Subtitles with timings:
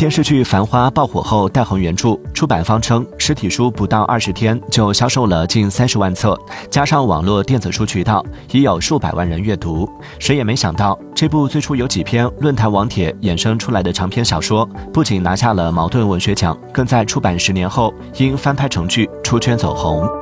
[0.00, 6.34] 电视剧繁花爆火后带红原著出版方称实体书不到二十天就销售了近三十万册
[6.70, 9.86] 加上网络电子书渠道已有数百万人阅读
[10.18, 20.19] 谁也没想到这部最初有几篇论坛网帖衍生出来的长篇小说不仅拿下了茅盾文学奖更在出版十年后因翻拍成剧出圈走红。